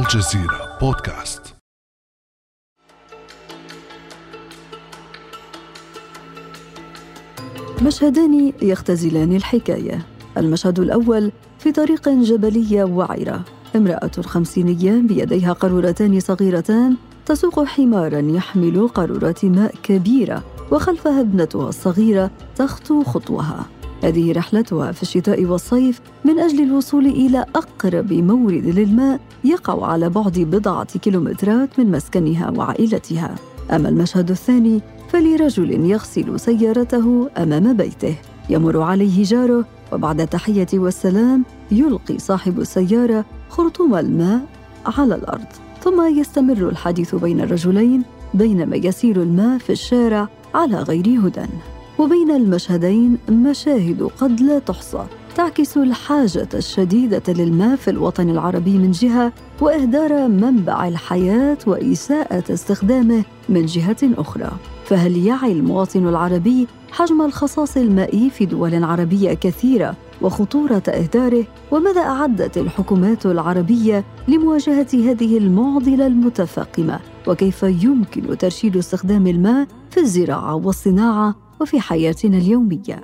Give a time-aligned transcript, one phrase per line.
[0.00, 1.54] الجزيرة بودكاست.
[7.82, 10.06] مشهدان يختزلان الحكاية.
[10.36, 13.44] المشهد الأول في طريق جبلية وعرة
[13.76, 16.96] امرأة خمسينية بيديها قارورتان صغيرتان
[17.26, 20.42] تسوق حمارا يحمل قارورات ماء كبيرة
[20.72, 23.79] وخلفها ابنتها الصغيرة تخطو خطوها.
[24.02, 30.38] هذه رحلتها في الشتاء والصيف من أجل الوصول إلى أقرب مورد للماء يقع على بعد
[30.38, 33.34] بضعة كيلومترات من مسكنها وعائلتها.
[33.70, 38.14] أما المشهد الثاني فلرجل يغسل سيارته أمام بيته.
[38.50, 44.40] يمر عليه جاره وبعد التحية والسلام يلقي صاحب السيارة خرطوم الماء
[44.86, 45.46] على الأرض.
[45.82, 48.02] ثم يستمر الحديث بين الرجلين
[48.34, 51.46] بينما يسير الماء في الشارع على غير هدى.
[52.00, 59.32] وبين المشهدين مشاهد قد لا تحصى تعكس الحاجة الشديدة للماء في الوطن العربي من جهة
[59.60, 64.50] وإهدار منبع الحياة وإساءة استخدامه من جهة أخرى.
[64.84, 72.58] فهل يعي المواطن العربي حجم الخصاص المائي في دول عربية كثيرة وخطورة إهداره؟ وماذا أعدت
[72.58, 81.80] الحكومات العربية لمواجهة هذه المعضلة المتفاقمة؟ وكيف يمكن ترشيد استخدام الماء في الزراعة والصناعة وفي
[81.80, 83.00] حياتنا اليومية.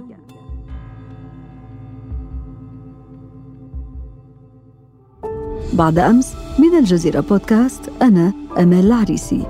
[5.72, 9.46] بعد أمس من الجزيرة بودكاست أنا امال العريسي.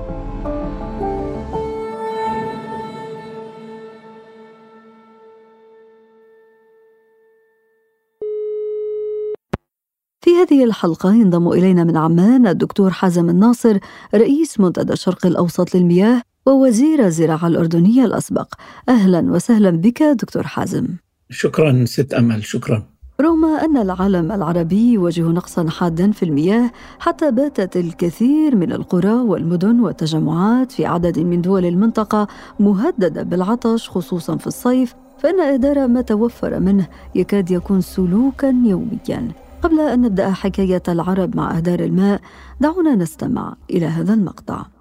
[10.20, 13.78] في هذه الحلقة ينضم إلينا من عمان الدكتور حازم الناصر
[14.14, 18.54] رئيس منتدى الشرق الأوسط للمياه ووزير الزراعة الأردنية الأسبق.
[18.88, 20.86] أهلا وسهلا بك دكتور حازم.
[21.30, 22.44] شكرا ست أمل.
[22.44, 22.82] شكرا.
[23.20, 29.80] رغم أن العالم العربي يواجه نقصا حادا في المياه حتى باتت الكثير من القرى والمدن
[29.80, 32.26] والتجمعات في عدد من دول المنطقة
[32.60, 39.28] مهددة بالعطش خصوصا في الصيف فإن إهدار ما توفر منه يكاد يكون سلوكا يوميا.
[39.62, 42.20] قبل أن نبدأ حكاية العرب مع إهدار الماء
[42.60, 44.75] دعونا نستمع إلى هذا المقطع.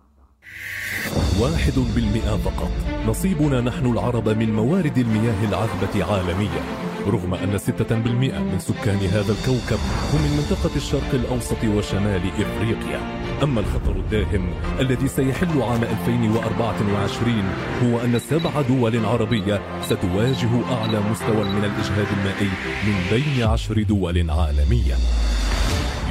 [1.40, 2.72] واحد بالمئة فقط.
[3.08, 6.64] نصيبنا نحن العرب من موارد المياه العذبة عالميا.
[7.08, 9.80] رغم أن ستة بالمئة من سكان هذا الكوكب
[10.14, 13.00] هم من منطقة الشرق الأوسط وشمال إفريقيا.
[13.44, 14.50] أما الخطر الداهم
[14.80, 17.44] الذي سيحل عام 2024
[17.84, 22.50] هو أن سبع دول عربية ستواجه أعلى مستوى من الإجهاد المائي
[22.88, 24.98] من بين عشر دول عالميا.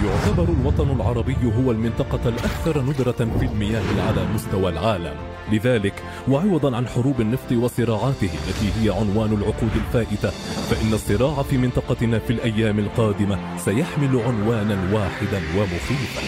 [0.05, 5.15] يعتبر الوطن العربي هو المنطقة الأكثر ندرة في المياه على مستوى العالم.
[5.53, 10.31] لذلك وعوضا عن حروب النفط وصراعاته التي هي عنوان العقود الفائتة
[10.71, 16.23] فإن الصراع في منطقتنا في الأيام القادمة سيحمل عنوانا واحدا ومخيفا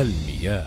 [0.00, 0.66] المياه.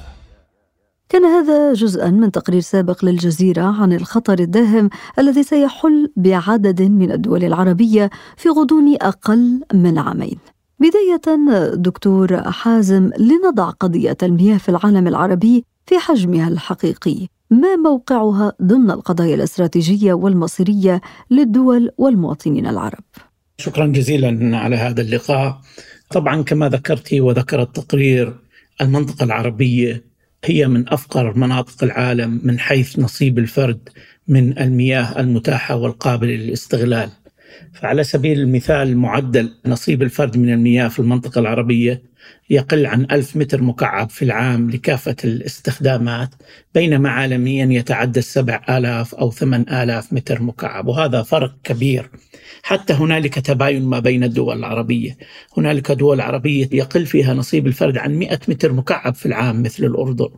[1.10, 7.44] كان هذا جزءا من تقرير سابق للجزيرة عن الخطر الداهم الذي سيحل بعدد من الدول
[7.44, 10.53] العربية في غضون أقل من عامين.
[10.84, 17.28] بداية دكتور حازم لنضع قضية المياه في العالم العربي في حجمها الحقيقي.
[17.50, 21.02] ما موقعها ضمن القضايا الاستراتيجية والمصيرية
[21.32, 23.04] للدول والمواطنين العرب؟
[23.58, 25.62] شكرا جزيلا على هذا اللقاء.
[26.12, 28.40] طبعا كما ذكرت وذكر التقرير
[28.82, 30.04] المنطقة العربية
[30.46, 33.90] هي من أفقر مناطق العالم من حيث نصيب الفرد
[34.28, 37.10] من المياه المتاحة والقابلة للاستغلال.
[37.74, 42.14] فعلى سبيل المثال معدل نصيب الفرد من المياه في المنطقة العربية
[42.50, 46.30] يقل عن ألف متر مكعب في العام لكافة الاستخدامات
[46.74, 52.10] بينما عالميا يتعدى السبع آلاف أو ثمان آلاف متر مكعب وهذا فرق كبير.
[52.64, 55.18] حتى هنالك تباين ما بين الدول العربية.
[55.58, 60.30] هنالك دول عربية يقل فيها نصيب الفرد عن 100 متر مكعب في العام مثل الأردن.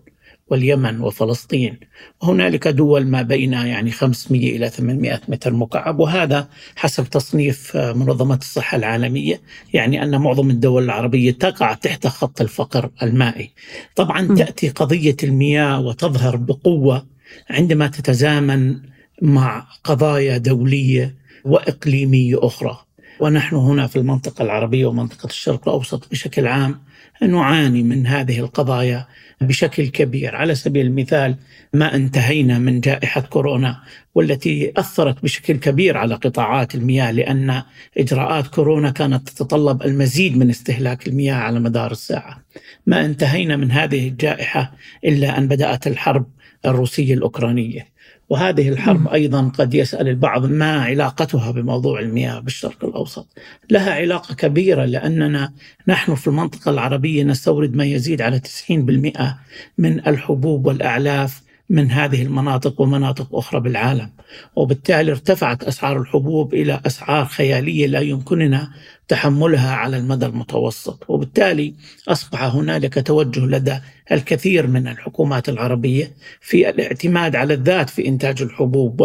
[0.56, 1.79] واليمن وفلسطين.
[2.22, 8.78] وهنالك دول ما بين يعني 500 إلى 800 متر مكعب وهذا حسب تصنيف منظمة الصحة
[8.78, 9.41] العالمية
[9.73, 13.51] يعني أن معظم الدول العربية تقع تحت خط الفقر المائي.
[13.95, 14.36] طبعا م.
[14.36, 17.06] تأتي قضية المياه وتظهر بقوة
[17.50, 18.80] عندما تتزامن
[19.21, 21.15] مع قضايا دولية
[21.45, 22.77] وإقليمية أخرى.
[23.19, 26.81] ونحن هنا في المنطقة العربية ومنطقة الشرق الأوسط بشكل عام
[27.21, 29.07] نعاني من هذه القضايا
[29.41, 30.35] بشكل كبير.
[30.35, 31.35] على سبيل المثال
[31.73, 33.81] ما انتهينا من جائحة كورونا
[34.15, 37.63] والتي أثرت بشكل كبير على قطاعات المياه لأن
[37.97, 42.41] إجراءات كورونا كانت تتطلب المزيد من استهلاك المياه على مدار الساعة.
[42.85, 44.71] ما انتهينا من هذه الجائحة
[45.06, 46.25] إلا أن بدأت الحرب
[46.65, 47.94] الروسية الأوكرانية.
[48.30, 53.27] وهذه الحرب أيضا قد يسأل البعض ما علاقتها بموضوع المياه بالشرق الأوسط؟
[53.72, 55.54] لها علاقة كبيرة لأننا
[55.88, 59.22] نحن في المنطقة العربية نستورد ما يزيد على 90%
[59.77, 64.12] من الحبوب والأعلاف من هذه المناطق ومناطق أخرى بالعالم،
[64.56, 68.71] وبالتالي ارتفعت أسعار الحبوب إلى أسعار خيالية لا يمكننا
[69.07, 71.73] تحملها على المدى المتوسط، وبالتالي
[72.07, 73.79] أصبح هنالك توجه لدى
[74.12, 79.01] الكثير من الحكومات العربية في الاعتماد على الذات في إنتاج الحبوب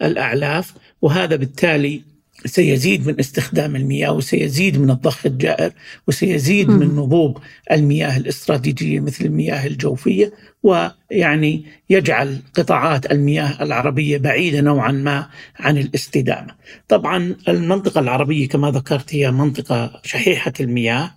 [0.00, 2.02] والأعلاف، وهذا بالتالي
[2.46, 5.72] سيزيد من استخدام المياه وسيزيد من الضخ الجائر
[6.08, 7.38] وسيزيد من نضوج
[7.72, 10.32] المياه الاستراتيجية مثل المياه الجوفية
[10.62, 15.26] ويعني يجعل قطاعات المياه العربية بعيدة نوعا ما
[15.58, 16.54] عن الاستدامة.
[16.88, 21.10] طبعا المنطقة العربية كما ذكرت هي منطقة شحيحة المياه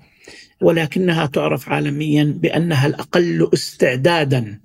[0.61, 4.59] ولكنها تعرف عالميا بأنها الأقل استعدادا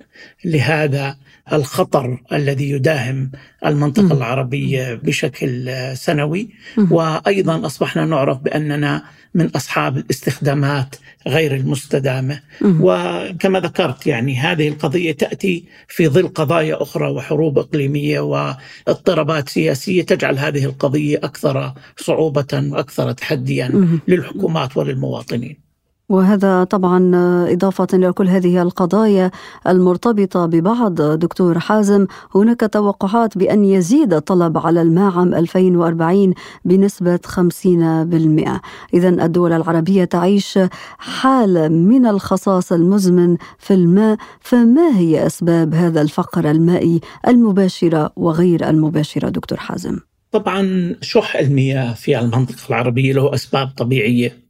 [0.44, 1.16] لهذا
[1.52, 3.30] الخطر الذي يداهم
[3.66, 6.48] المنطقة العربية بشكل سنوي.
[6.90, 9.02] وأيضا أصبحنا نعرف بأننا
[9.34, 10.96] من أصحاب الاستخدامات
[11.26, 12.40] غير المستدامة.
[12.62, 20.38] وكما ذكرت يعني هذه القضية تأتي في ظل قضايا أخرى وحروب إقليمية واضطرابات سياسية تجعل
[20.38, 25.71] هذه القضية أكثر صعوبة وأكثر تحديا للحكومات وللمواطنين.
[26.08, 27.10] وهذا طبعا
[27.52, 29.30] إضافة إلى كل هذه القضايا
[29.66, 31.02] المرتبطة ببعض.
[31.02, 36.34] دكتور حازم هناك توقعات بأن يزيد الطلب على الماء عام 2040
[36.64, 38.60] بنسبة 50%
[38.94, 40.58] إذا الدول العربية تعيش
[40.98, 49.28] حالة من الخصاص المزمن في الماء فما هي أسباب هذا الفقر المائي المباشرة وغير المباشرة
[49.28, 49.98] دكتور حازم؟
[50.32, 54.42] طبعا شح المياه في المنطقة العربية له أسباب طبيعية.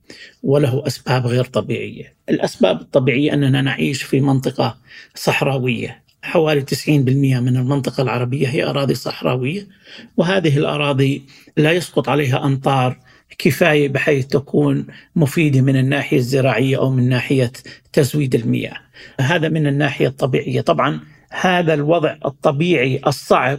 [0.42, 2.14] وله أسباب غير طبيعية.
[2.28, 4.76] الأسباب الطبيعية أننا نعيش في منطقة
[5.14, 9.66] صحراوية، حوالي 90% من المنطقة العربية هي أراضي صحراوية
[10.16, 11.22] وهذه الأراضي
[11.56, 12.98] لا يسقط عليها أمطار
[13.38, 14.86] كفاية بحيث تكون
[15.16, 17.52] مفيدة من الناحية الزراعية أو من ناحية
[17.92, 18.76] تزويد المياه.
[19.20, 21.00] هذا من الناحية الطبيعية، طبعا
[21.30, 23.58] هذا الوضع الطبيعي الصعب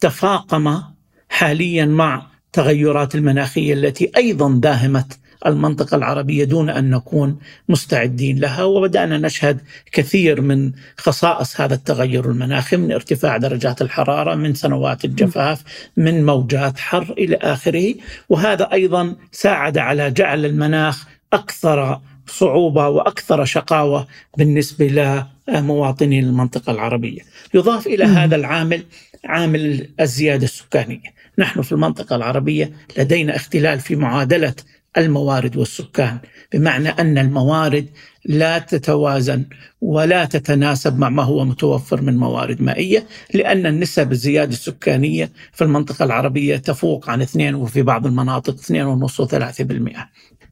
[0.00, 0.82] تفاقم
[1.28, 7.38] حاليا مع تغيرات المناخية التي أيضا داهمت المنطقة العربية دون أن نكون
[7.68, 9.60] مستعدين لها وبدأنا نشهد
[9.92, 15.62] كثير من خصائص هذا التغير المناخي من ارتفاع درجات الحرارة من سنوات الجفاف
[15.96, 17.94] من موجات حر إلى آخره.
[18.28, 24.06] وهذا أيضا ساعد على جعل المناخ أكثر صعوبة وأكثر شقاوة
[24.38, 25.16] بالنسبة
[25.48, 27.20] لمواطني المنطقة العربية.
[27.54, 28.84] يضاف إلى هذا العامل
[29.24, 31.18] عامل الزيادة السكانية.
[31.38, 34.54] نحن في المنطقة العربية لدينا اختلال في معادلة
[34.98, 36.18] الموارد والسكان
[36.52, 37.86] بمعنى أن الموارد
[38.24, 39.44] لا تتوازن
[39.80, 46.04] ولا تتناسب مع ما هو متوفر من موارد مائية لأن النسب الزيادة السكانية في المنطقة
[46.04, 49.98] العربية تفوق عن 2 وفي بعض المناطق 2.5 و3%.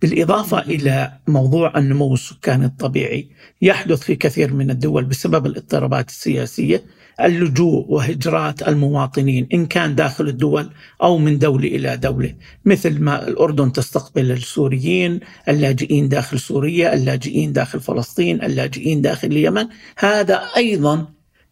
[0.03, 3.29] بالإضافة إلى موضوع النمو السكاني الطبيعي
[3.63, 6.83] يحدث في كثير من الدول بسبب الاضطرابات السياسية
[7.21, 10.71] اللجوء وهجرات المواطنين إن كان داخل الدول
[11.03, 12.35] أو من دولة إلى دولة،
[12.65, 19.67] مثل ما الأردن تستقبل السوريين، اللاجئين داخل سوريا، اللاجئين داخل فلسطين، اللاجئين داخل اليمن،
[19.99, 21.07] هذا أيضا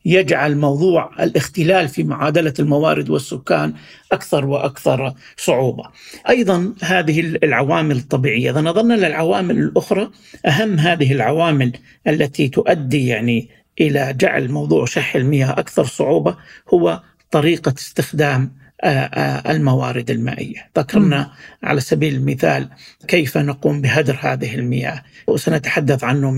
[0.07, 3.75] يجعل موضوع الاختلال في معادلة الموارد والسكان
[4.13, 5.85] أكثر وأكثر صعوبة.
[6.29, 10.11] أيضا هذه العوامل الطبيعية، إذا نظرنا للعوامل الأخرى
[10.47, 11.73] أهم هذه العوامل
[12.09, 13.49] التي تؤدي يعني
[13.81, 16.37] إلى جعل موضوع شح المياه أكثر صعوبة
[16.75, 21.31] هو طريقة استخدام الموارد المائية، ذكرنا
[21.63, 22.69] على سبيل المثال
[23.09, 26.31] كيف نقوم بهدر هذه المياه وسنتحدث عنه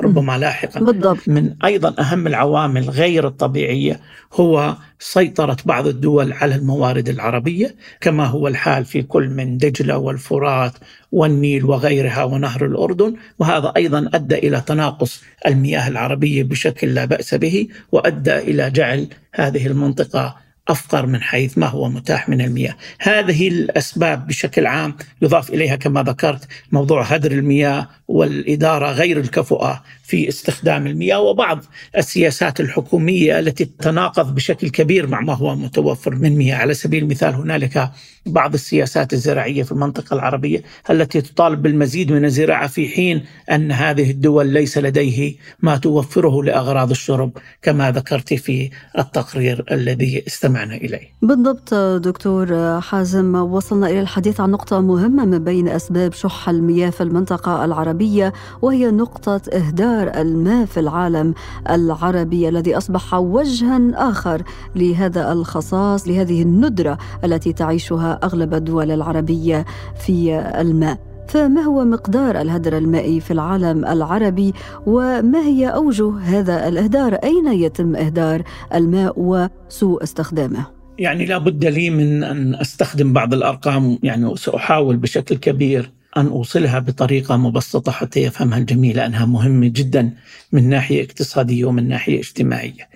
[0.00, 0.80] ربما لاحقا.
[0.80, 1.28] بالضبط.
[1.28, 4.00] من أيضا أهم العوامل غير الطبيعية
[4.34, 10.72] هو سيطرة بعض الدول على الموارد العربية كما هو الحال في كل من دجلة والفرات
[11.12, 17.68] والنيل وغيرها ونهر الأردن وهذا أيضا أدى إلى تناقص المياه العربية بشكل لا بأس به
[17.92, 24.26] وأدى إلى جعل هذه المنطقة أفقر من حيث ما هو متاح من المياه، هذه الأسباب
[24.26, 31.20] بشكل عام يضاف إليها كما ذكرت موضوع هدر المياه والإدارة غير الكفؤة في استخدام المياه
[31.20, 31.64] وبعض
[31.96, 37.34] السياسات الحكومية التي تتناقض بشكل كبير مع ما هو متوفر من مياه، على سبيل المثال
[37.34, 37.90] هنالك
[38.26, 44.10] بعض السياسات الزراعية في المنطقة العربية التي تطالب بالمزيد من الزراعة في حين أن هذه
[44.10, 51.08] الدول ليس لديه ما توفره لأغراض الشرب كما ذكرت في التقرير الذي استمع استمعنا إليه.
[51.22, 57.02] بالضبط دكتور حازم وصلنا إلى الحديث عن نقطة مهمة من بين أسباب شح المياه في
[57.02, 61.34] المنطقة العربية وهي نقطة إهدار الماء في العالم
[61.70, 64.42] العربي الذي أصبح وجها آخر
[64.76, 69.64] لهذا الخصاص لهذه الندرة التي تعيشها أغلب الدول العربية
[70.06, 71.07] في الماء.
[71.28, 74.52] فما هو مقدار الهدر المائي في العالم العربي
[74.86, 78.42] وما هي أوجه هذا الإهدار؟ أين يتم إهدار
[78.74, 80.66] الماء وسوء استخدامه؟
[80.98, 86.78] يعني لا بد لي من أن أستخدم بعض الأرقام يعني سأحاول بشكل كبير أن أوصلها
[86.78, 90.10] بطريقة مبسطة حتى يفهمها الجميع لأنها مهمة جدا
[90.52, 92.88] من ناحية اقتصادية ومن ناحية اجتماعية.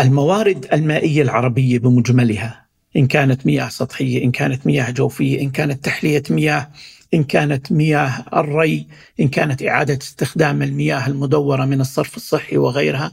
[0.00, 6.22] الموارد المائية العربية بمجملها إن كانت مياه سطحية، إن كانت مياه جوفية، إن كانت تحلية
[6.30, 6.68] مياه
[7.14, 8.86] إن كانت مياه الري
[9.20, 13.12] إن كانت إعادة استخدام المياه المدورة من الصرف الصحي وغيرها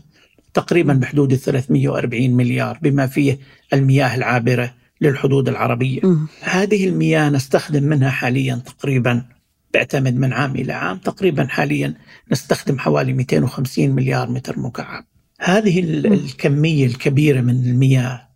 [0.53, 3.39] تقريبا بحدود 340 مليار بما فيه
[3.73, 5.99] المياه العابرة للحدود العربية.
[6.03, 6.27] م.
[6.41, 9.25] هذه المياه نستخدم منها حاليا تقريبا
[9.73, 11.93] تعتمد من عام إلى عام تقريبا حاليا
[12.31, 15.05] نستخدم حوالي 250 مليار متر مكعب.
[15.39, 18.29] هذه الكمية الكبيرة من المياه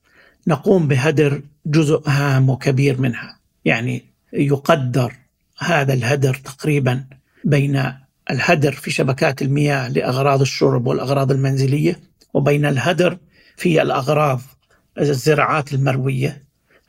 [0.48, 4.04] نقوم بهدر جزء هام وكبير منها يعني
[4.34, 5.14] يقدر
[5.64, 7.04] هذا الهدر تقريبا
[7.44, 7.84] بين
[8.32, 12.00] الهدر في شبكات المياه لأغراض الشرب والأغراض المنزلية
[12.34, 13.18] وبين الهدر
[13.58, 14.42] في الأغراض
[15.00, 16.44] الزراعات المروية.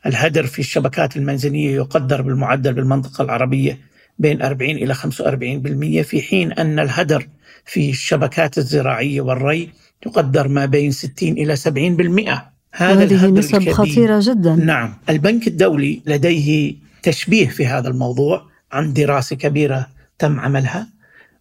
[0.07, 3.79] الهدر في الشبكات المنزلية يقدر بالمعدل بالمنطقة العربية
[4.19, 7.29] بين 40 إلى 45% في حين أن الهدر
[7.65, 9.71] في الشبكات الزراعية والري
[10.07, 14.55] يقدر ما بين 60 إلى 70% هذا هذه نسب خطيرة جدا.
[14.55, 14.95] نعم.
[15.09, 18.54] البنك الدولي لديه تشبيه في هذا الموضوع.
[18.75, 19.87] عن دراسة كبيرة
[20.19, 20.89] تم عملها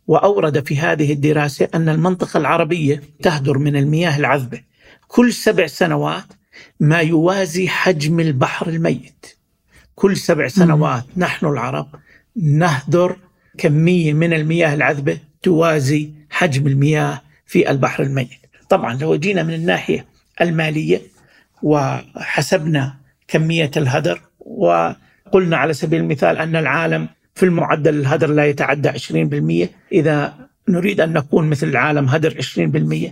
[0.08, 4.62] وأورد في هذه الدراسة أن المنطقة العربية تهدر من المياه العذبة.
[5.08, 6.26] كل سبع سنوات
[6.80, 9.26] ما يوازي حجم البحر الميت.
[9.96, 11.88] كل سبع سنوات نحن العرب
[12.36, 13.18] نهدر
[13.58, 18.30] كمية من المياه العذبة توازي حجم المياه في البحر الميت.
[18.70, 20.06] طبعا لو جينا من الناحية
[20.42, 21.02] المالية
[21.64, 22.96] وحسبنا
[23.28, 30.34] كمية الهدر وقلنا على سبيل المثال أن العالم في المعدل الهدر لا يتعدى 20% إذا
[30.70, 32.42] نريد أن نكون مثل العالم هدر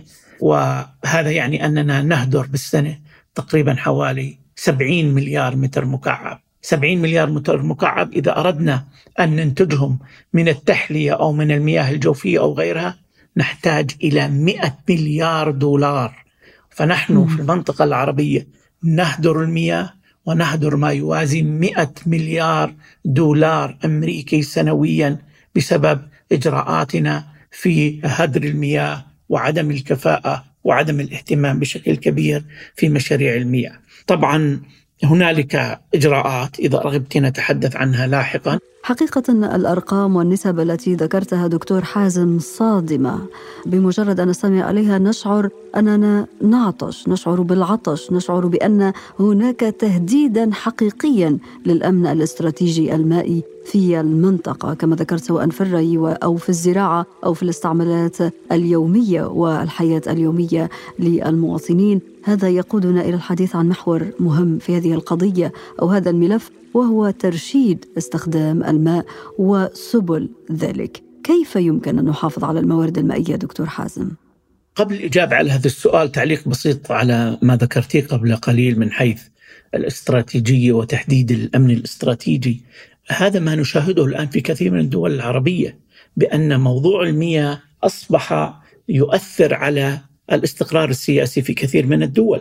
[0.40, 2.98] وهذا يعني أننا نهدر بالسنة
[3.34, 6.40] تقريبا حوالي 70 مليار متر مكعب.
[6.62, 8.84] 70 مليار متر مكعب إذا أردنا
[9.20, 9.98] أن ننتجهم
[10.32, 12.98] من التحلية أو من المياه الجوفية أو غيرها
[13.36, 16.24] نحتاج إلى 100 مليار دولار.
[16.70, 18.46] فنحن في المنطقة العربية
[18.82, 19.92] نهدر المياه
[20.26, 22.74] ونهدر ما يوازي 100 مليار
[23.04, 25.18] دولار أمريكي سنويا
[25.56, 26.02] بسبب
[26.32, 32.44] إجراءاتنا في هدر المياه وعدم الكفاءة وعدم الاهتمام بشكل كبير
[32.76, 33.78] في مشاريع المياه.
[34.06, 34.62] طبعا
[35.04, 38.58] هنالك إجراءات إذا رغبت نتحدث عنها لاحقا.
[38.82, 43.18] حقيقة الأرقام والنسب التي ذكرتها دكتور حازم صادمة.
[43.66, 52.06] بمجرد أن نستمع عليها نشعر أننا نعطش نشعر بالعطش نشعر بأن هناك تهديدا حقيقيا للأمن
[52.06, 58.16] الاستراتيجي المائي في المنطقة كما ذكرت سواء في الري أو في الزراعة أو في الاستعمالات
[58.52, 62.00] اليومية والحياة اليومية للمواطنين.
[62.24, 65.52] هذا يقودنا إلى الحديث عن محور مهم في هذه القضية
[65.82, 69.06] أو هذا الملف وهو ترشيد استخدام الماء
[69.38, 74.10] وسبل ذلك كيف يمكن أن نحافظ على الموارد المائية دكتور حازم؟
[74.74, 79.22] قبل الإجابة على هذا السؤال تعليق بسيط على ما ذكرتيه قبل قليل من حيث
[79.74, 82.60] الاستراتيجية وتحديد الأمن الاستراتيجي
[83.08, 85.78] هذا ما نشاهده الآن في كثير من الدول العربية
[86.16, 88.54] بأن موضوع المياه أصبح
[88.88, 90.00] يؤثر على
[90.32, 92.40] الاستقرار السياسي في كثير من الدول.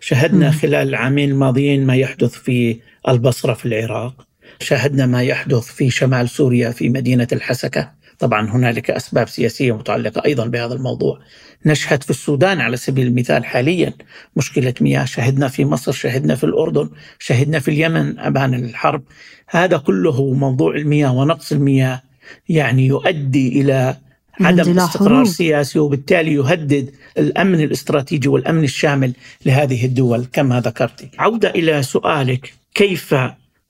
[0.00, 4.26] شهدنا خلال العامين الماضيين ما يحدث في البصرة في العراق.
[4.60, 7.92] شاهدنا ما يحدث في شمال سوريا في مدينة الحسكة.
[8.18, 11.20] طبعا هنالك أسباب سياسية متعلقة أيضا بهذا الموضوع.
[11.66, 13.92] نشهد في السودان على سبيل المثال حاليا
[14.36, 15.04] مشكلة مياه.
[15.04, 19.02] شهدنا في مصر شهدنا في الأردن شهدنا في اليمن أبان الحرب.
[19.48, 22.02] هذا كله موضوع المياه ونقص المياه
[22.48, 23.96] يعني يؤدي إلى
[24.40, 29.12] عدم استقرار سياسي وبالتالي يهدد الأمن الاستراتيجي والأمن الشامل
[29.46, 31.08] لهذه الدول كما ذكرت.
[31.18, 33.14] عودة إلى سؤالك كيف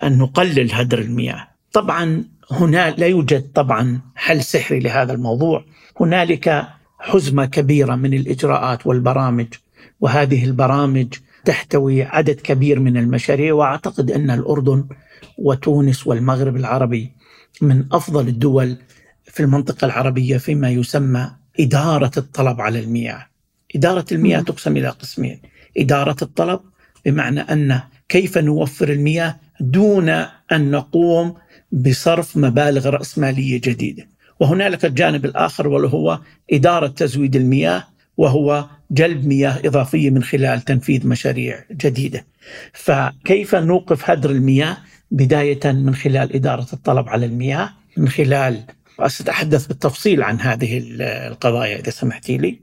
[0.02, 5.64] أن نقلل هدر المياه؟ طبعا هنا لا يوجد طبعا حل سحري لهذا الموضوع،
[6.00, 6.66] هنالك
[6.98, 9.46] حزمة كبيرة من الإجراءات والبرامج
[10.00, 11.06] وهذه البرامج
[11.44, 14.84] تحتوي عدد كبير من المشاريع وأعتقد أن الأردن
[15.38, 17.12] وتونس والمغرب العربي
[17.62, 18.76] من أفضل الدول
[19.38, 21.30] في المنطقة العربية فيما يسمى
[21.60, 23.26] إدارة الطلب على المياه.
[23.76, 25.40] إدارة المياه تقسم إلى قسمين،
[25.76, 26.60] إدارة الطلب
[27.06, 30.08] بمعنى أن كيف نوفر المياه دون
[30.52, 31.34] أن نقوم
[31.72, 34.08] بصرف مبالغ رأسمالية جديدة.
[34.40, 36.20] وهنالك الجانب الآخر وهو
[36.52, 37.84] إدارة تزويد المياه
[38.16, 42.26] وهو جلب مياه إضافية من خلال تنفيذ مشاريع جديدة.
[42.72, 44.76] فكيف نوقف هدر المياه؟
[45.10, 48.62] بداية من خلال إدارة الطلب على المياه من خلال
[49.06, 50.82] سأتحدث بالتفصيل عن هذه
[51.28, 52.60] القضايا إذا سمحتي لي.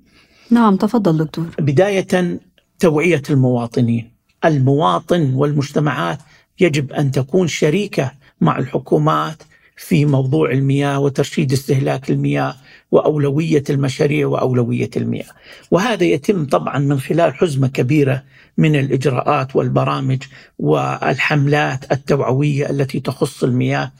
[0.51, 1.49] نعم تفضل دكتور.
[1.59, 2.39] بداية
[2.79, 4.11] توعية المواطنين.
[4.45, 6.19] المواطن والمجتمعات
[6.59, 8.11] يجب أن تكون شريكة
[8.41, 9.43] مع الحكومات
[9.77, 12.55] في موضوع المياه وترشيد استهلاك المياه.
[12.91, 15.29] وأولوية المشاريع وأولوية المياه.
[15.71, 18.23] وهذا يتم طبعا من خلال حزمة كبيرة
[18.57, 20.23] من الإجراءات والبرامج
[20.59, 23.91] والحملات التوعوية التي تخص المياه.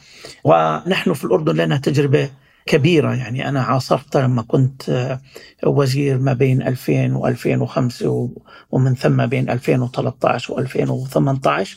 [0.43, 2.29] ونحن في الأردن لنا تجربة
[2.65, 5.17] كبيرة يعني أنا عاصرت لما كنت
[5.65, 8.05] وزير ما بين 2000 و2005
[8.71, 11.67] ومن ثم بين 2013 و2018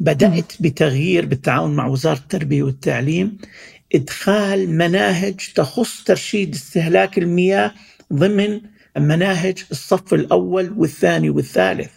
[0.00, 3.38] بدأت بتغيير بالتعاون مع وزارة التربية والتعليم
[3.94, 7.72] إدخال مناهج تخص ترشيد استهلاك المياه
[8.12, 8.60] ضمن
[8.98, 11.90] مناهج الصف الأول والثاني والثالث.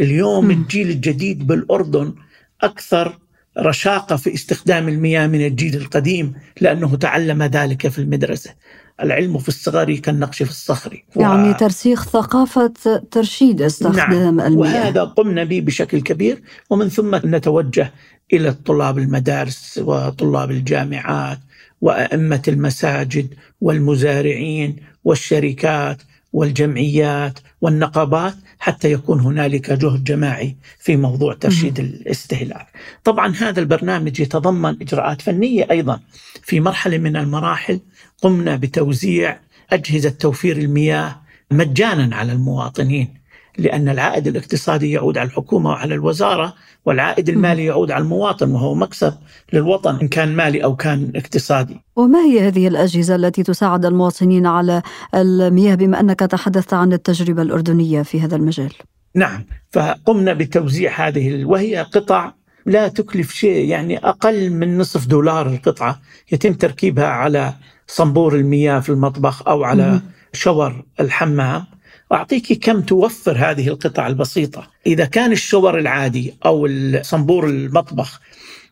[0.00, 2.14] اليوم الجيل الجديد بالأردن
[2.62, 3.18] أكثر
[3.58, 8.54] رشاقة في استخدام المياه من الجيل القديم لأنه تعلم ذلك في المدرسة.
[9.02, 11.04] العلم في الصغر كالنقش في الصخر.
[11.16, 11.52] يعني و...
[11.52, 12.72] ترسيخ ثقافة
[13.10, 14.40] ترشيد استخدام نعم.
[14.40, 14.58] المياه.
[14.58, 17.92] وهذا قمنا به بشكل كبير ومن ثم نتوجه
[18.32, 21.38] إلى طلاب المدارس وطلاب الجامعات
[21.80, 32.66] وأئمة المساجد والمزارعين والشركات والجمعيات والنقابات حتى يكون هنالك جهد جماعي في موضوع ترشيد الاستهلاك.
[33.04, 36.00] طبعا هذا البرنامج يتضمن إجراءات فنية أيضا
[36.42, 37.80] في مرحلة من المراحل.
[38.22, 39.40] قمنا بتوزيع
[39.72, 41.20] أجهزة توفير المياه
[41.50, 43.14] مجانا على المواطنين.
[43.58, 49.14] لأن العائد الاقتصادي يعود على الحكومة وعلى الوزارة والعائد المالي يعود على المواطن وهو مكسب
[49.52, 51.80] للوطن إن كان مالي أو كان اقتصادي.
[51.96, 54.82] وما هي هذه الأجهزة التي تساعد المواطنين على
[55.14, 58.72] المياه بما أنك تحدثت عن التجربة الأردنية في هذا المجال؟
[59.14, 62.32] نعم فقمنا بتوزيع هذه وهي قطع
[62.66, 66.00] لا تكلف شيء يعني أقل من نصف دولار القطعة
[66.32, 67.54] يتم تركيبها على
[67.86, 70.00] صنبور المياه في المطبخ أو على
[70.32, 71.64] شور الحمام
[72.12, 74.70] أعطيك كم توفر هذه القطع البسيطة.
[74.86, 76.68] إذا كان الشور العادي أو
[77.02, 78.20] صنبور المطبخ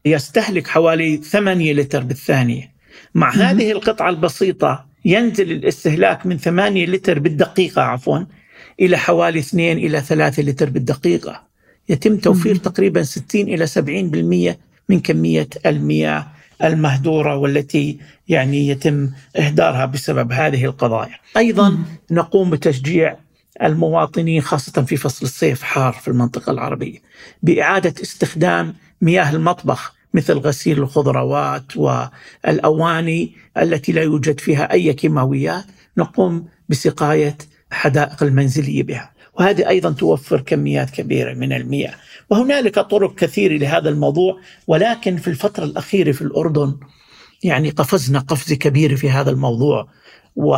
[0.04, 2.72] يستهلك حوالي 8 لتر بالثانية
[3.14, 8.18] مع هذه القطعة البسيطة ينزل الاستهلاك من 8 لتر بالدقيقة عفوا
[8.80, 11.42] إلى حوالي 2 إلى 3 لتر بالدقيقة.
[11.88, 13.66] يتم توفير تقريبا 60 إلى
[14.52, 14.56] 70%
[14.88, 16.26] من كمية المياه
[16.64, 21.14] المهدورة والتي يعني يتم إهدارها بسبب هذه القضايا.
[21.36, 21.78] أيضا
[22.10, 23.16] نقوم بتشجيع
[23.62, 26.98] المواطنين خاصة في فصل الصيف حار في المنطقة العربية.
[27.42, 35.64] بإعادة استخدام مياه المطبخ مثل غسيل الخضروات والأواني التي لا يوجد فيها أي كيماويات
[35.96, 37.38] نقوم بسقاية
[37.70, 39.10] حدائق المنزلية بها.
[39.38, 41.94] وهذه أيضا توفر كميات كبيرة من المياه.
[42.30, 46.76] وهنالك طرق كثيرة لهذا الموضوع ولكن في الفترة الأخيرة في الأردن
[47.42, 49.88] يعني قفزنا قفزة كبيرة في هذا الموضوع.
[50.36, 50.56] و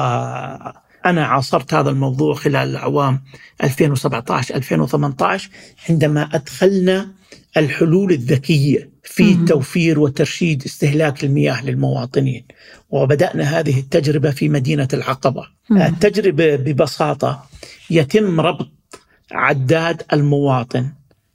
[1.06, 3.22] أنا عاصرت هذا الموضوع خلال الأعوام
[3.64, 5.50] 2017 2018
[5.88, 7.08] عندما أدخلنا
[7.56, 12.44] الحلول الذكية في توفير وترشيد استهلاك المياه للمواطنين.
[12.90, 15.46] وبدأنا هذه التجربة في مدينة العقبة.
[15.70, 17.44] التجربة ببساطة
[17.90, 18.70] يتم ربط
[19.32, 20.88] عداد المواطن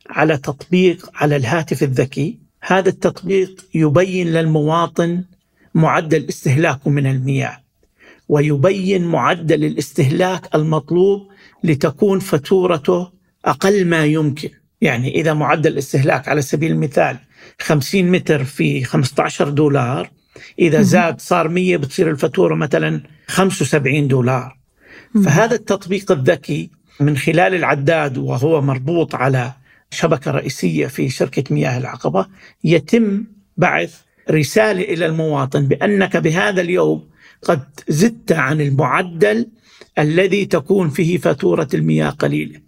[0.10, 2.40] على تطبيق على الهاتف الذكي.
[2.62, 5.24] هذا التطبيق يبين للمواطن
[5.74, 7.63] معدل استهلاكه من المياه.
[8.34, 11.28] ويبين معدل الاستهلاك المطلوب
[11.64, 13.12] لتكون فاتورته
[13.46, 14.50] أقل ما يمكن.
[14.82, 17.18] يعني إذا معدل الاستهلاك على سبيل المثال
[17.62, 20.12] 50 متر في 15 دولار
[20.60, 24.58] إذا زاد صار 100 بتصير الفاتورة مثلا 75 دولار.
[25.26, 26.70] فهذا التطبيق الذكي
[27.00, 29.54] من خلال العداد وهو مربوط على
[29.92, 32.28] شبكة رئيسية في شركة مياه العقبة
[32.64, 33.24] يتم
[33.58, 37.13] بعث رسالة إلى المواطن بأنك بهذا اليوم
[37.46, 39.48] قد زدت عن المعدل
[40.00, 42.60] الذي تكون فيه فاتورة المياه قليلة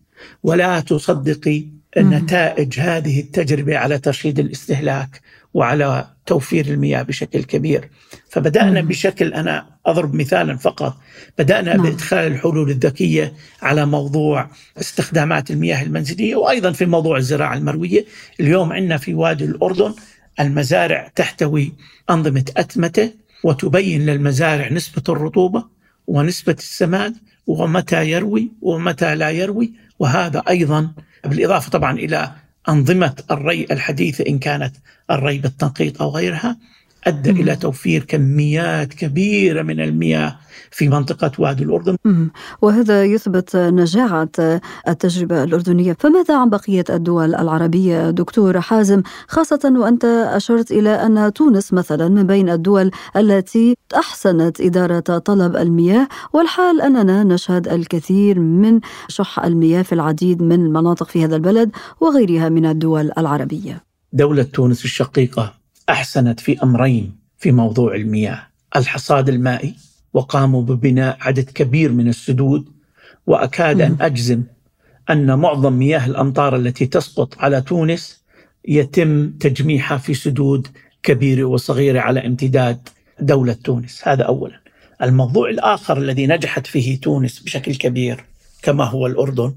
[0.43, 1.65] ولا تصدقي
[1.97, 5.21] نتائج هذه التجربة على ترشيد الاستهلاك
[5.53, 7.89] وعلى توفير المياه بشكل كبير
[8.29, 8.87] فبدأنا مم.
[8.87, 10.97] بشكل أنا أضرب مثالا فقط
[11.37, 11.83] بدأنا نعم.
[11.83, 18.05] بإدخال الحلول الذكية على موضوع استخدامات المياه المنزلية وأيضا في موضوع الزراعة المروية
[18.39, 19.93] اليوم عندنا في وادي الأردن
[20.39, 21.73] المزارع تحتوي
[22.09, 23.11] أنظمة أتمتة
[23.43, 25.65] وتبين للمزارع نسبة الرطوبة
[26.07, 27.15] ونسبة السماد
[27.47, 30.91] ومتى يروي ومتى لا يروي وهذا أيضا
[31.25, 32.31] بالإضافة طبعا إلى
[32.69, 34.75] أنظمة الري الحديثة إن كانت
[35.11, 36.57] الري بالتنقيط أو غيرها.
[37.07, 40.35] أدى إلى توفير كميات كبيرة من المياه
[40.71, 41.97] في منطقة وادي الأردن.
[42.61, 44.29] وهذا يثبت نجاعة
[44.87, 45.95] التجربة الأردنية.
[45.99, 52.23] فماذا عن بقية الدول العربية دكتور حازم؟ خاصة وأنت أشرت إلى أن تونس مثلا من
[52.27, 59.93] بين الدول التي أحسنت إدارة طلب المياه والحال أننا نشهد الكثير من شح المياه في
[59.93, 63.83] العديد من المناطق في هذا البلد وغيرها من الدول العربية.
[64.13, 69.73] دولة تونس الشقيقة أحسنت في أمرين في موضوع المياه الحصاد المائي
[70.13, 72.69] وقاموا ببناء عدد كبير من السدود
[73.27, 74.43] وأكاد أن أجزم
[75.09, 78.23] أن معظم مياه الأمطار التي تسقط على تونس
[78.67, 80.67] يتم تجميعها في سدود
[81.03, 84.59] كبيره وصغيرة على امتداد دولة تونس، هذا اولا.
[85.01, 88.23] الموضوع الآخر الذي نجحت فيه تونس بشكل كبير
[88.61, 89.53] كما هو الأردن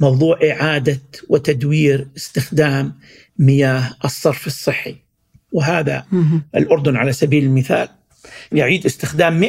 [0.00, 2.92] موضوع إعادة وتدوير استخدام
[3.38, 4.96] مياه الصرف الصحي.
[5.52, 6.04] وهذا
[6.56, 7.88] الأردن على سبيل المثال
[8.52, 9.44] يعيد استخدام 100%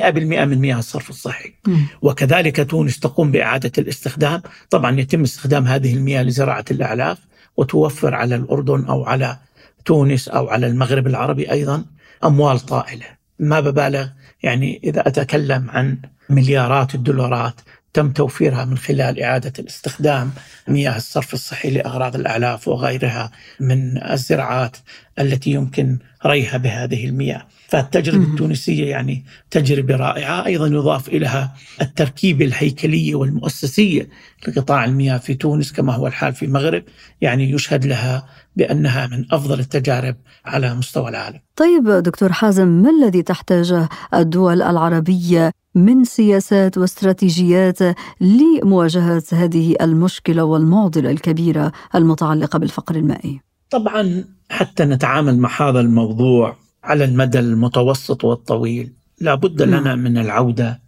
[0.45, 1.53] من مياه الصرف الصحي.
[2.01, 4.41] وكذلك تونس تقوم بإعادة الاستخدام.
[4.69, 7.17] طبعا يتم استخدام هذه المياه لزراعة الأعلاف
[7.57, 9.37] وتوفر على الأردن أو على
[9.85, 11.85] تونس أو على المغرب العربي أيضا
[12.23, 13.05] أموال طائلة.
[13.39, 14.07] ما ببالغ
[14.43, 15.97] يعني إذا أتكلم عن
[16.29, 17.55] مليارات الدولارات
[17.93, 20.31] تم توفيرها من خلال إعادة الاستخدام
[20.67, 24.77] مياه الصرف الصحي لأغراض الأعلاف وغيرها من الزراعات
[25.19, 27.45] التي يمكن ريها بهذه المياه.
[27.73, 30.45] فالتجربة التونسية يعني تجربة رائعة.
[30.45, 34.09] أيضا يضاف إليها التركيبة الهيكلية والمؤسسية
[34.47, 36.83] لقطاع المياه في تونس كما هو الحال في المغرب.
[37.21, 41.39] يعني يشهد لها بأنها من أفضل التجارب على مستوى العالم.
[41.55, 47.79] طيب دكتور حازم ما الذي تحتاجه الدول العربية من سياسات واستراتيجيات
[48.21, 57.03] لمواجهة هذه المشكلة والمعضلة الكبيرة المتعلقة بالفقر المائي؟ طبعا حتى نتعامل مع هذا الموضوع على
[57.05, 58.93] المدى المتوسط والطويل.
[59.21, 59.81] لابد نعم.
[59.81, 60.79] لنا من العودة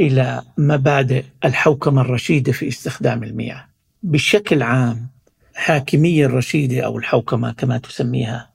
[0.00, 3.64] إلى مبادئ الحوكمة الرشيدة في استخدام المياه.
[4.02, 5.08] بشكل عام
[5.54, 8.50] حاكمية الرشيدة أو الحوكمة كما تسميها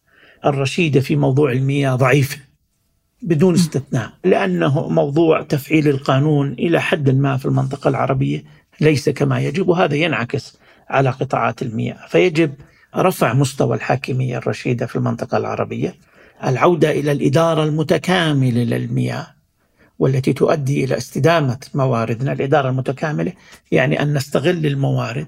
[0.45, 2.37] الرشيدة في موضوع المياه ضعيفة
[3.21, 8.43] بدون استثناء لأنه موضوع تفعيل القانون إلى حد ما في المنطقة العربية
[8.81, 10.57] ليس كما يجب وهذا ينعكس
[10.89, 12.07] على قطاعات المياه.
[12.07, 12.53] فيجب
[12.95, 15.95] رفع مستوى الحاكمية الرشيدة في المنطقة العربية.
[16.43, 19.27] العودة إلى الإدارة المتكاملة للمياه
[19.99, 23.33] والتي تؤدي إلى استدامة مواردنا الإدارة المتكاملة
[23.71, 25.27] يعني أن نستغل الموارد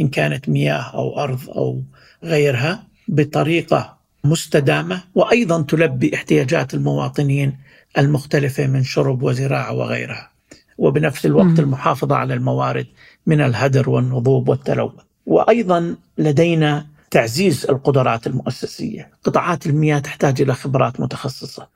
[0.00, 1.82] إن كانت مياه أو أرض أو
[2.24, 7.58] غيرها بطريقة مستدامة وأيضا تلبي احتياجات المواطنين
[7.98, 10.30] المختلفة من شرب وزراعة وغيرها.
[10.78, 12.86] وبنفس الوقت المحافظة على الموارد
[13.26, 14.92] من الهدر والنضوب والتلوث.
[15.26, 21.68] وأيضا لدينا تعزيز القدرات المؤسسية، قطاعات المياه تحتاج إلى خبرات متخصصة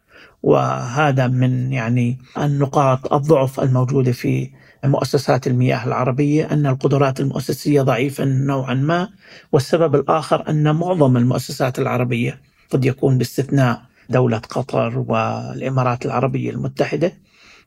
[0.42, 4.50] وهذا من يعني النقاط الضعف الموجودة في
[4.84, 9.08] مؤسسات المياه العربية أن القدرات المؤسسية ضعيفة نوعا ما،
[9.52, 12.40] والسبب الآخر أن معظم المؤسسات العربية
[12.70, 17.12] قد يكون باستثناء دولة قطر والإمارات العربية المتحدة.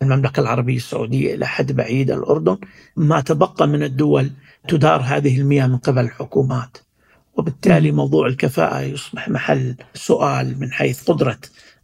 [0.02, 2.58] المملكة العربية السعودية إلى حد بعيد الأردن.
[2.96, 4.32] ما تبقى من الدول
[4.68, 6.78] تدار هذه المياه من قبل الحكومات
[7.38, 11.38] وبالتالي موضوع الكفاءة يصبح محل سؤال من حيث قدرة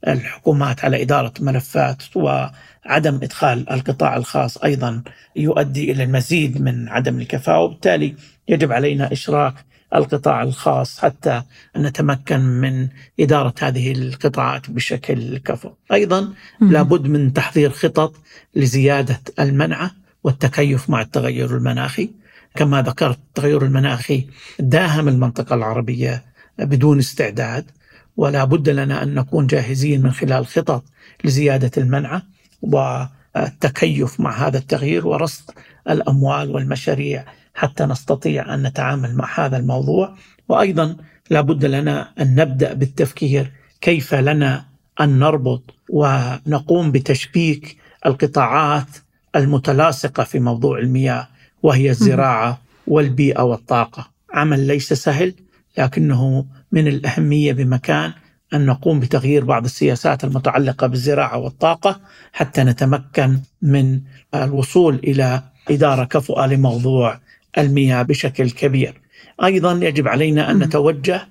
[0.07, 5.03] الحكومات على إدارة ملفات وعدم إدخال القطاع الخاص أيضا
[5.35, 8.15] يؤدي إلى المزيد من عدم الكفاءة وبالتالي
[8.47, 9.53] يجب علينا إشراك
[9.95, 11.41] القطاع الخاص حتى
[11.77, 12.87] نتمكن من
[13.19, 15.69] إدارة هذه القطاعات بشكل كفو.
[15.91, 18.15] أيضا لابد من تحضير خطط
[18.55, 19.91] لزيادة المنعة
[20.23, 22.09] والتكيف مع التغير المناخي.
[22.55, 24.27] كما ذكرت التغير المناخي
[24.59, 26.25] داهم المنطقة العربية
[26.59, 27.71] بدون استعداد
[28.17, 30.83] ولا بد لنا أن نكون جاهزين من خلال خطط
[31.23, 32.23] لزيادة المنعة
[32.61, 35.51] والتكيف مع هذا التغيير ورصد
[35.89, 40.15] الأموال والمشاريع حتى نستطيع أن نتعامل مع هذا الموضوع.
[40.49, 40.95] وأيضا
[41.29, 44.65] لا بد لنا أن نبدأ بالتفكير كيف لنا
[45.01, 48.87] أن نربط ونقوم بتشبيك القطاعات
[49.35, 51.27] المتلاصقة في موضوع المياه
[51.63, 54.09] وهي الزراعة والبيئة والطاقة.
[54.33, 55.33] عمل ليس سهل
[55.77, 58.13] لكنه من الأهمية بمكان
[58.53, 61.99] أن نقوم بتغيير بعض السياسات المتعلقة بالزراعة والطاقة
[62.33, 64.01] حتى نتمكن من
[64.35, 67.19] الوصول إلى إدارة كفؤة لموضوع
[67.57, 69.01] المياه بشكل كبير.
[69.43, 71.27] أيضا يجب علينا أن نتوجه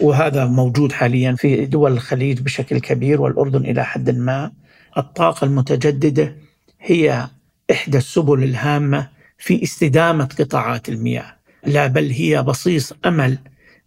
[0.00, 4.52] وهذا موجود حاليا في دول الخليج بشكل كبير والأردن إلى حد ما
[4.98, 6.36] الطاقة المتجددة
[6.80, 7.28] هي
[7.70, 11.34] إحدى السبل الهامة في استدامة قطاعات المياه
[11.66, 13.38] لا بل هي بصيص أمل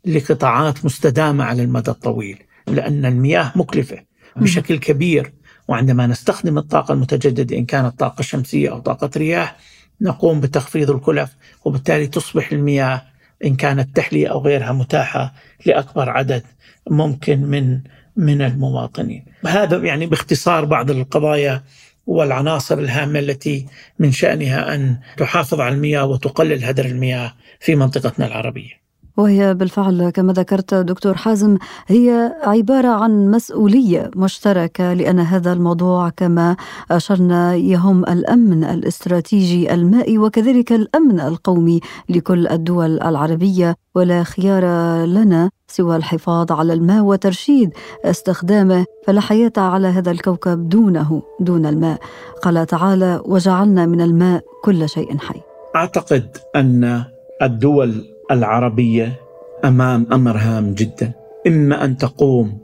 [0.06, 3.98] لقطاعات مستدامة على المدى الطويل لأن المياه مكلفة
[4.36, 5.34] بشكل كبير
[5.68, 9.56] وعندما نستخدم الطاقة المتجددة إن كانت طاقة شمسية أو طاقة رياح
[10.02, 13.02] نقوم بتخفيض الكلف وبالتالي تصبح المياه
[13.46, 15.34] إن كانت تحلية أو غيرها متاحة
[15.66, 16.44] لأكبر عدد
[16.90, 17.80] ممكن من
[18.16, 19.26] من المواطنين.
[19.46, 21.64] هذا يعني باختصار بعض القضايا
[22.08, 23.66] والعناصر الهامة التي
[24.00, 28.81] من شأنها أن تحافظ على المياه وتقلل هدر المياه في منطقتنا العربية.
[29.22, 31.58] وهي بالفعل كما ذكرت دكتور حازم
[31.88, 36.56] هي عبارة عن مسؤولية مشتركة لأن هذا الموضوع كما
[36.92, 41.80] أشرنا يهم الأمن الاستراتيجي المائي وكذلك الأمن القومي
[42.10, 43.76] لكل الدول العربية.
[43.96, 44.64] ولا خيار
[45.06, 47.74] لنا سوى الحفاظ على الماء وترشيد
[48.06, 52.00] استخدامه فلا حياة على هذا الكوكب دونه دون الماء.
[52.42, 55.42] قال تعالى وجعلنا من الماء كل شيء حي.
[55.76, 57.04] أعتقد أن
[57.42, 59.20] الدول العربية
[59.66, 61.12] أمام أمر هام جدا.
[61.48, 62.58] إما أن تقوم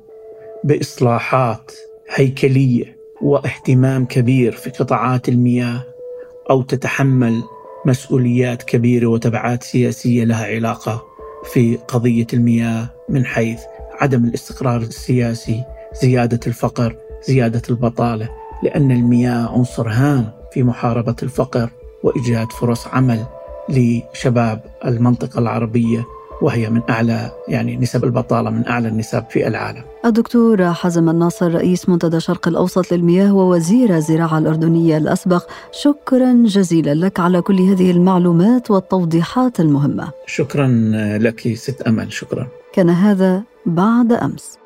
[0.63, 1.71] بإصلاحات
[2.09, 5.83] هيكلية واهتمام كبير في قطاعات المياه
[6.49, 7.43] أو تتحمل
[7.85, 11.05] مسؤوليات كبيرة وتبعات سياسية لها علاقة
[11.53, 13.59] في قضية المياه من حيث
[14.01, 15.63] عدم الاستقرار السياسي،
[16.01, 16.95] زيادة الفقر،
[17.27, 18.29] زيادة البطالة،
[18.63, 21.69] لأن المياه عنصر هام في محاربة الفقر
[22.03, 23.25] وإيجاد فرص عمل
[23.69, 26.05] لشباب المنطقة العربية
[26.41, 29.83] وهي من أعلى يعني نسب البطالة من أعلى النسب في العالم.
[30.05, 37.19] الدكتور حزم الناصر رئيس منتدى شرق الأوسط للمياه ووزير الزراعة الأردنية الأسبق شكرا جزيلا لك
[37.19, 40.11] على كل هذه المعلومات والتوضيحات المهمة.
[40.25, 40.67] شكرا
[41.17, 42.47] لك ست أمل شكرا.
[42.73, 44.57] كان هذا بعد أمس.